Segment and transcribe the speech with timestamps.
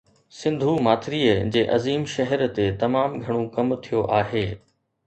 [0.37, 4.49] سنڌو ماٿريءَ جي عظيم شهر تي تمام گهڻو ڪم ٿيو آهي